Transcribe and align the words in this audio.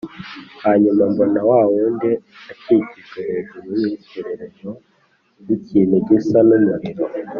Hanyuma 0.63 1.03
mbona 1.11 1.39
wa 1.49 1.61
wundi 1.71 2.11
akikijwe 2.51 3.19
hejuru 3.29 3.67
y’urukenyerero 3.81 4.71
n’ikintu 5.45 5.95
gisa 6.07 6.39
n’umuriro 6.47 7.03